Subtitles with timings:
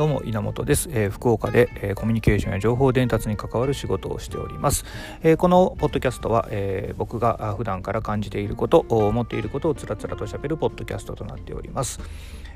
[0.00, 4.86] どうも稲本です、えー、福岡で、えー、コミュニケーションや情報伝達に関わる仕事をしております、
[5.20, 12.00] えー、このポッドキャストは、え僕が普段から感じていること思っていることをつらつらと喋るポッドキャストとなっております。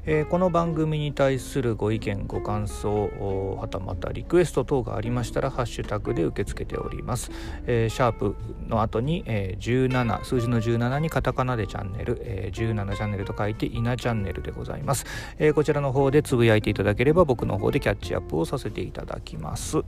[0.06, 7.30] えー、この番組に対するご意見ご感想はたまたリクエスト等がありましたらハッシュタグで受け付けております、
[7.66, 8.36] えー、シャープ
[8.68, 15.06] の後に、えー、17数字の17にカタカナでチャンネル、えー、17チャンネルと書いて稲チャンネルでございます、
[15.38, 19.82] え、こちらの方でつぶやいていただければ僕の方でキャッチアップをさせていただきます。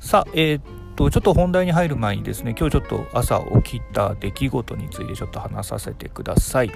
[0.00, 0.62] さあえー、っ
[0.96, 6.72] とちょっと本題に入る前にですね今日ちょっと朝起きた出来事についてちょっと話させてください。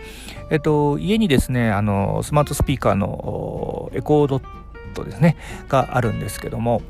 [0.51, 4.43] えっと家にですねあのスマートスピーカーのエコードッ
[4.95, 5.37] トですね
[5.69, 6.83] があるんですけども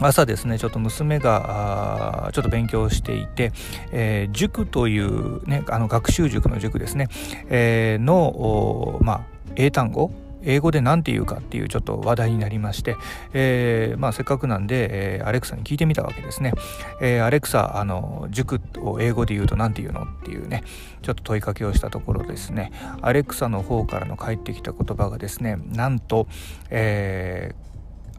[0.00, 3.52] 朝ですねちょっと娘がちょっと勉強していて、
[3.92, 7.08] えー、塾というねあの学習塾の塾ですね、
[7.48, 9.20] えー、のまあ
[9.56, 10.10] 英単語
[10.46, 12.96] 英語で何て言うかっていうちょっと話題になりまして、
[13.32, 16.52] えー、まあ、せっかくなんで、えー、アレクサに聞いてみたわけですね。
[17.00, 20.62] えー、アレクサあの塾を英語で言うと何て言うのっていうね
[21.02, 22.72] ちょっと問いかけをしたところですね
[23.02, 26.28] アレクサの方からの返ってきた言葉がですねなんと、
[26.70, 27.54] え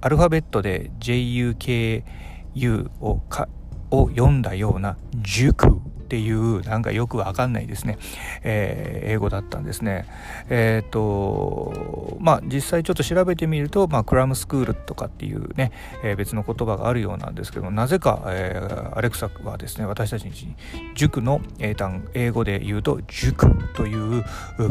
[0.01, 2.03] アルファベットで JUKU
[3.01, 3.49] をか
[3.89, 7.97] を読んだような塾っていうなんかよくわかんないですね、
[8.43, 10.05] えー、英語だったんですね。
[10.49, 20.55] えっ、とまあ実際ちょっと調べてみると、まあ、クラムスクールとかっていうね、えー、別の言葉があるようなんですけどなぜか、えー、アレクサはですね私たちに
[20.95, 24.23] 塾の英単英語で言うと塾という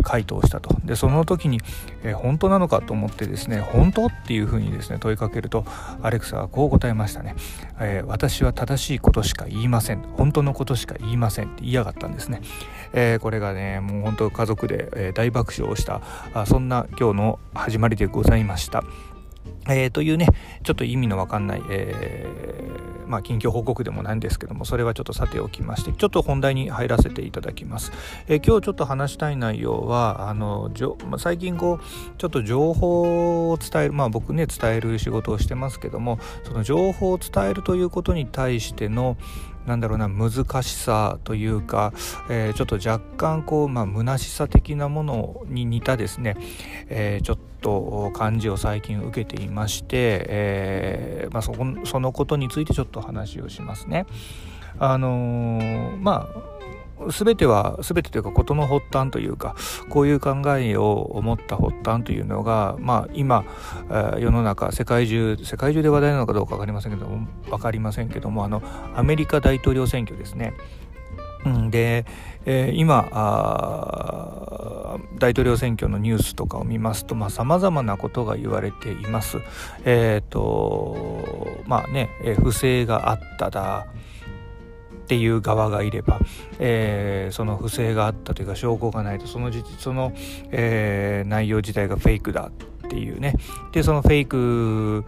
[0.02, 0.74] 回答をしたと。
[0.84, 1.60] でその時に、
[2.02, 5.66] えー、本当なのかと思ってですね本当っていうふうにですね問いかけると
[6.02, 7.34] アレクサはこう答えましたね、
[7.78, 10.02] えー、私は正しいことしか言いません。
[10.16, 11.25] 本当のことしか言いません。
[11.28, 12.42] って言いやがったんですね、
[12.92, 16.00] えー、これがねもう本当家族で、え、大爆笑をした
[16.34, 18.84] あそんな今日の始まりでございました。
[19.69, 20.28] えー、というね
[20.62, 27.93] ちょっと意味のわかんない、えー、まあ、近況報告でもないんですけどもそれはちょっとさておきましてちょっと本題に入らせていただきます、
[28.28, 39.16] えー、今日ちょっと話したい内容はあのじょ、まあ、最近こうちょっと情報を伝えるまあ僕ね伝える仕事をしてますけどもその情報を伝えるということに対しての
[39.66, 40.31] なんだろうな難
[40.62, 41.93] しさというか、
[42.31, 46.37] えー、ちょっと若干こう、まあ、虚しさ的なものに似たですね、
[46.88, 54.06] えー、ちょっと感じを最近受けていまして、えー、まあ、そこそのことについてちょっと話をしますね。
[54.78, 56.56] あの、まあ
[57.08, 59.54] 全ては全てというか事の発端というか
[59.90, 63.44] こういう考えを思った発端というのが、まあ、今、
[64.18, 68.62] 世の中世界中世界中で話題なのかどうか分かりませんけども分かりませんけどもあの
[68.94, 70.54] アメリカ大統領選挙ですね。
[71.70, 72.06] で、
[72.44, 73.08] えー、今
[75.18, 79.38] 大統領選挙のニュースとかを見ますとさまざ、まなことが言われています。
[79.84, 81.16] えっ、ー、と
[81.66, 82.10] まあね、
[82.42, 83.86] 不正があっただ
[85.06, 86.19] っていう側がいれば、
[86.59, 90.12] えー、その不正があったというか証拠がないとそのその、
[90.50, 93.34] えー、内容自体がフェイクだっていうね。
[93.71, 95.05] でそのフェイク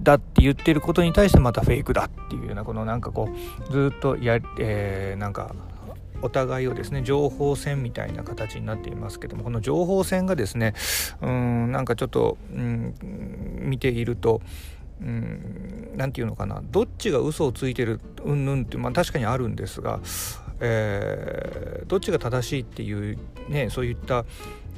[0.00, 3.28] だって言ってることに対してまたフェイクだっていうようなこのなんかこ
[3.68, 5.54] うずっとや、えー、なんか
[6.20, 10.74] お互いをですね情報戦みたいな形になっていますけどもこの情報戦がですね
[11.22, 12.94] うんなんかちょっと、うん、
[13.60, 14.40] 見ていると
[15.00, 16.62] うん何て言うのかな。
[16.70, 20.00] どっちが嘘をついてるうんぬんって、まあ、確かにあるんですが、
[20.60, 24.24] えー、どっちが正しいっていうねそういった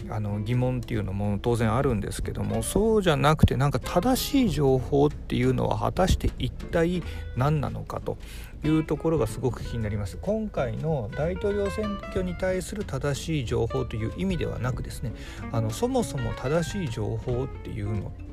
[0.09, 7.03] あの疑問っていうのも当然あるんですけどもそうじゃなくてなんか正しい情報っていうのは果たして一体
[7.37, 8.17] 何なのかと
[8.65, 10.19] いうところがすごく気になります。
[10.21, 15.13] 今回の大統領選挙に対する正しい情報という意味ではなくですね
[15.53, 18.30] あのそもそも正しい情報っていうので、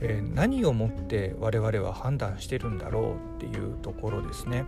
[0.00, 4.64] えー、何をもって我々は判断してるんだろうっていうところですね。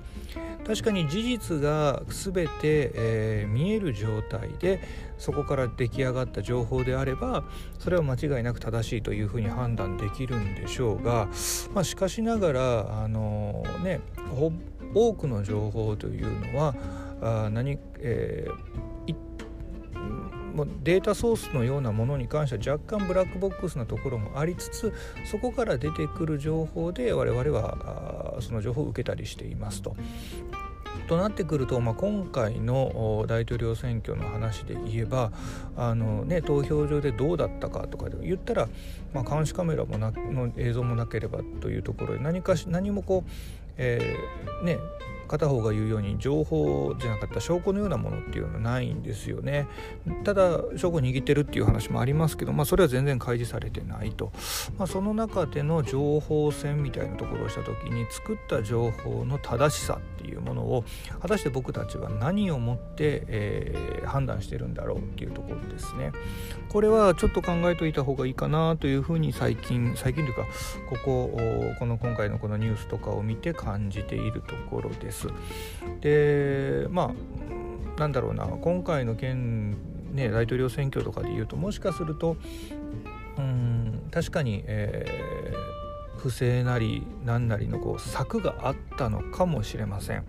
[0.66, 4.80] 確かに事実が全て、えー、見える状態で
[5.16, 7.44] そこから出来上がった情報であれば
[7.78, 11.28] それは間違いなく正しいというふうに判断できるんでしょうが、
[11.74, 14.00] まあ、しかしながらあのー、ね
[14.94, 16.74] 多くの情報というのは
[17.20, 18.97] あ何、えー
[20.58, 24.92] もうデータソースのようなものに関しては若干ブラックボックスなところもありつつ
[25.24, 29.94] そこから出てくる情報で我々はその情報を受けたりしていますと。
[31.06, 35.30] となってくると、まあ、今回の大統領選挙の話で言えば
[35.76, 38.68] あの、ね、投票所でどうだったかとかで言ったら、
[39.14, 43.30] まあ、監視カメラもなの映像もなければというところで何かし何もこう、
[43.78, 44.78] えー、ね
[45.28, 49.68] 片方が言うように情報じゃなかった証拠のようなものっていうのはないんですよね。
[50.24, 54.32] ただ証拠握ってるっていう話もありますけど、まあ、それは全然開示されてないと、
[54.78, 60.84] まあ、その中での情報戦みたいなところをした時に作った情報の正しさっていうものを
[61.20, 66.12] 果たして僕たちは何をもって、えー、判断してるんだろうっていうところですね。
[66.70, 70.42] これはちょっと考えといた方がいいかなというふうに最近最近というか
[70.88, 71.38] ここ
[71.78, 75.28] この今回のこのニュースとかを見て感じているところです。
[76.00, 77.14] でま
[77.96, 79.72] あなんだろうな今回の件
[80.12, 82.36] ね大統領選挙とかで言うともしかすると
[83.36, 90.24] うん確かに、えー、不正なり何なりのこう策があったのかもしれません。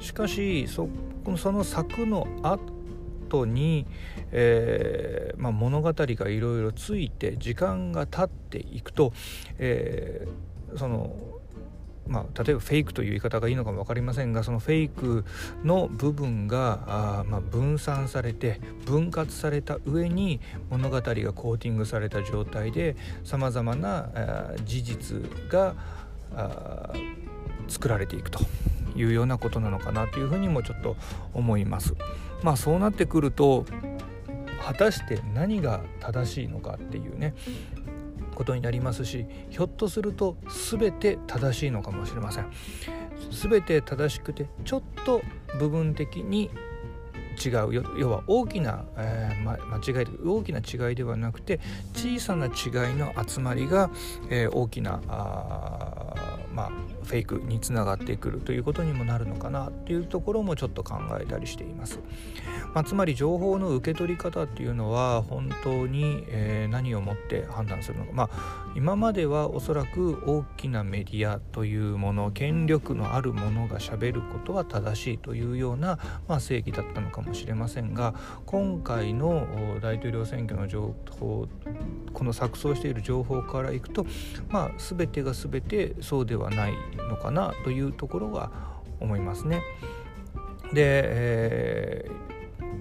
[0.00, 0.88] しかしそ
[1.36, 3.86] その策の後に、
[4.32, 9.12] えーまあ、物語がいろいろついて時間が経っていくと、
[9.58, 11.14] えー、その
[12.12, 15.24] まあ、例えばフェイクという言い方がいいのかも分かりませんがそのフェイク
[15.64, 24.10] の部分があ、まあ、分散されて分割された上に物語がコーティングされた状態でさまざまな
[24.64, 25.16] 事実
[25.48, 25.74] が
[27.68, 28.40] 作られていくと
[28.94, 30.96] いうようなことなのかなというふうにもちょっと
[31.32, 31.94] 思います。
[32.42, 33.64] まあ、そうなってくると
[34.62, 37.34] 果たして何が正しいのかっていうね
[38.42, 40.36] ことになりますしひょっとすると
[40.70, 42.50] 全て正しいのかもしれません。
[43.30, 45.22] 全て正しくてちょっと
[45.58, 46.50] 部分的に
[47.42, 47.84] 違う。
[47.98, 51.60] 要は大きな、えー、ま、間違い大きな違いではなくて
[51.94, 52.52] 小さな違い
[52.96, 53.90] の集まりが、
[54.28, 56.01] えー、大きなあ
[56.52, 56.70] まあ、
[57.04, 62.00] フェイクにつながってくるということにもなるのかなっていうところもちょっと考えたりしています。
[62.74, 75.98] まあ、つまり情報の受け取り方っていうのは本当に、えー、何をもって判断するのか、まあ、今まではおそらく大きなメディアというもの権力のあるものがしゃべることは正しいというような、
[76.28, 78.14] まあ、正義だったのかもしれませんが
[78.46, 79.46] 今回の
[79.82, 81.46] 大統領選挙の情報
[82.14, 84.06] この錯綜している情報からいくと、
[84.48, 86.74] まあ、全てが全てそうでははない
[87.08, 88.50] のかなというところは
[89.00, 89.62] 思いますね。
[90.72, 92.10] で、え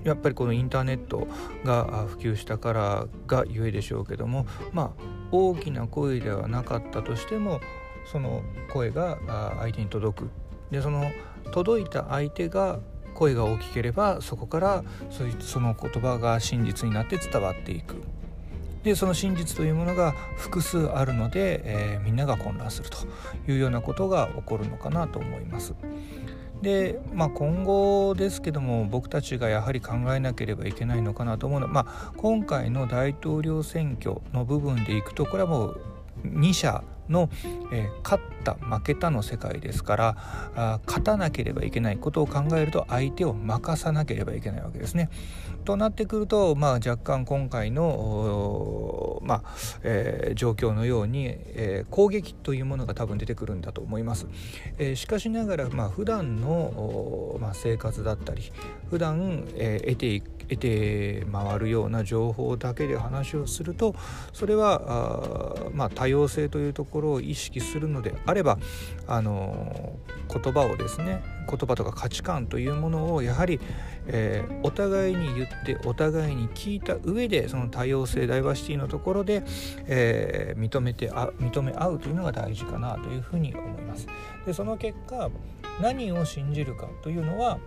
[0.04, 1.28] ー、やっぱりこのインターネット
[1.64, 7.60] が普及したからがゆえでしょうけどもまあ大きな声ではなかったとしても
[8.12, 9.20] その声が
[9.60, 10.30] 相手に届く
[10.72, 11.12] でその
[11.52, 12.80] 届いた相手が
[13.14, 14.84] 声が大きければそこから
[15.40, 17.96] その言葉が真実になって伝わっていく
[18.84, 22.98] でその真実というものが複数あるので、えー、みんなが混乱すると
[23.52, 25.74] いうようなことが起こるのかなと思います。
[26.62, 35.82] で、まあ、今後ですけども僕たちがやはり考えなければいけないのかなと思うのは、まあ、今回の大統領選挙の部分でいくとこれはもう
[36.24, 37.30] 2者の、
[37.72, 40.18] えー、勝った負けたの世界ですから
[40.56, 45.10] あ勝たなければいけないことを考えると相手を任さなければいけないわけですね。
[45.64, 49.44] となってくると、まあ、若干今回の、まあ
[49.84, 54.28] えー、状況のように、えー、攻撃というものが多分出てくるんだと思います。
[54.78, 58.52] えー、しかしながら、まあ、普段の、まあ、生活だったり
[58.90, 60.22] 普段、えー、得てい
[60.52, 63.96] 得て回るような情報だけで話をすると
[64.34, 68.58] それはあ、まあ、多様性というところを意識するのであれば
[69.08, 69.98] あの
[70.30, 73.60] 言葉をですね言葉とか価値観というものをやはり、
[74.08, 79.44] えー、お互いに言ってお互いに聞いた上でその多様性ダイバーシティのところで、
[79.88, 84.08] えー、認めてあ認め合うというのが大事かなというふうに思います。
[84.46, 85.30] でその結果
[85.82, 87.60] 何を信じるかというのは、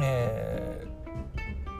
[0.00, 0.91] えー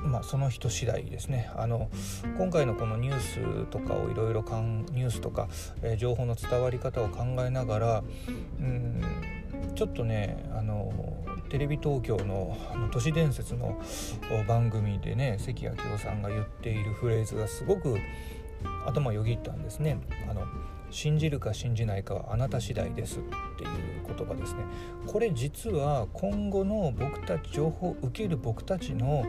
[0.05, 1.89] まあ、その人次第ですねあの
[2.37, 5.49] 今回のこのニュースとかをいろいろニュースとか、
[5.83, 8.05] えー、情報の伝わり方を考えながら
[8.61, 9.03] うん
[9.75, 10.93] ちょっとねあの
[11.49, 12.57] テレビ東京の
[12.91, 13.81] 都市伝説の
[14.49, 17.99] 番組でね関明夫さんが言っているフレーズがすごく
[18.87, 19.99] 頭よぎったんですね。
[20.31, 20.47] あの
[20.93, 23.23] 信じるか信じないかはあなた次第ですっ
[23.57, 23.71] ていう
[24.07, 24.65] 言葉ですね。
[25.07, 29.25] これ実は今後の僕たち情報を受ける僕たちの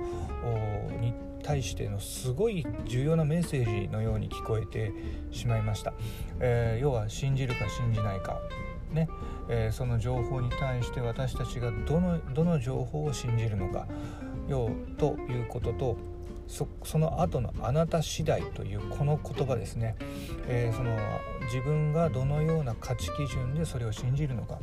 [0.99, 4.93] に対してのすごい重要なメッセージのように聞こえて
[5.31, 5.93] しまいました、
[6.39, 8.39] えー、要は信じるか信じないか
[8.91, 9.09] ね、
[9.49, 13.87] えー、その情報に対して私たちがどのどの情報を信じるのか。
[14.47, 15.97] よということと
[16.47, 19.95] そその後の「あなた次第」というこの言葉ですね、
[20.47, 20.97] えー、その
[21.45, 24.59] 自分がどのような価値基準でそれを信じるのか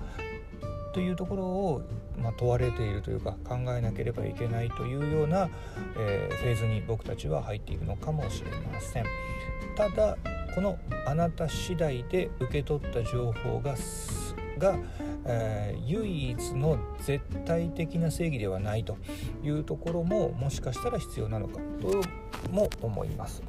[0.93, 1.83] というところを、
[2.19, 5.49] まあ、問われているというか考えなければいけないというような、
[5.97, 9.05] えー、フェーズに僕たちは入っているのかもしれません。
[9.77, 10.17] ただ
[10.55, 13.77] このあなた次第で受け取った情報が
[14.59, 14.77] が、
[15.25, 18.97] えー、唯一の絶対的な正義ではないと
[19.43, 22.03] いうところももしかしたら必要なのかと
[22.51, 23.43] も思います。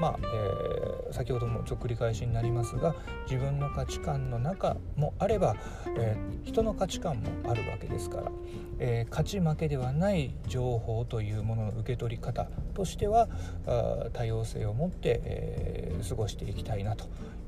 [0.00, 2.96] まあえー、先ほどもちょっと繰り返しになりますが
[3.30, 5.54] 自分の価値観の中もあれば、
[5.96, 8.32] えー、人の価値観もあるわけですから、
[8.78, 13.28] えー、勝ち負けではない情報というものの受け取り方としては
[13.66, 17.06] あ多様性を持って、え過ごしていきたいなと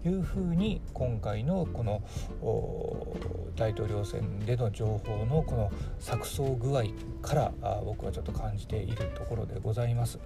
[0.08, 2.02] いうふうに今回のこの
[3.56, 6.84] 大統領選での情報のこの錯綜具合
[7.23, 7.52] から
[7.84, 10.18] 僕はちょっと感じているところでございます。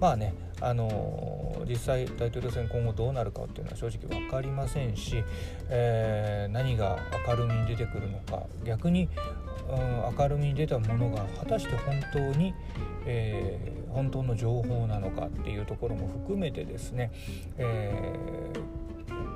[0.00, 5.22] まあね、あの実際大統領選今後どうなるかっていうのは正直分かりませんし、
[5.68, 9.08] えー、何が明るみに出てくるのか逆に、
[9.68, 12.54] うん、明るみに出たものが果たして本当に、
[13.06, 17.12] えー、本当の情報なのかっていうところも含めてですね、
[17.58, 18.84] えー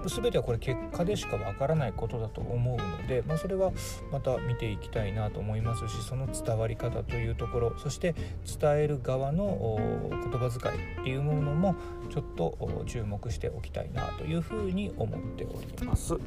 [0.07, 3.73] 全てはこれ結果でしかわからないことだと思うので、まあ、それは
[4.13, 8.15] また見ていきたいなと思いますしその伝わり方というところそして
[8.61, 9.77] 伝える側の
[10.11, 11.75] 言葉遣いっていうものも
[12.11, 16.15] ちょっと注目しておきたいなというふうに思っております。
[16.15, 16.21] は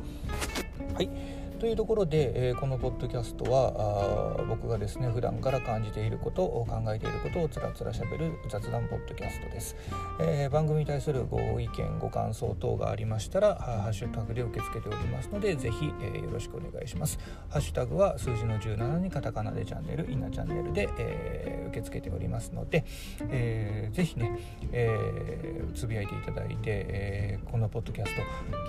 [1.01, 9.75] いというところで、えー、このポッドキャストはあ僕がですね普段から感じていることを考えていることをつらつらしゃべる雑談ポッドキャストです、
[10.19, 17.19] えー、番組に対するご意見ご感想等がありましたらハッシュタグで受け付けておりますのでぜひ、えー、よろしくお願いします。
[17.49, 22.85] ハッシュタグは数字の17にカタカナでチャンネルイナチャンネルで、えー、受け付けておりますので、
[23.29, 24.39] えー、ぜひね、
[24.71, 28.21] えー、つぶやいていただいて、えー、このポッドキャスト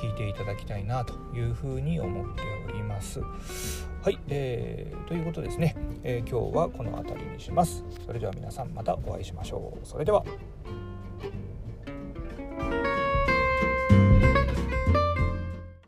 [0.06, 2.81] 聞いていただきたいなというふうに思っております。
[2.82, 3.20] います。
[4.02, 7.84] はい、えー、ということですね、えー、今日はこの辺りにします。
[8.04, 9.86] それでは皆さんまたお会いしましょう。
[9.86, 10.24] それでは。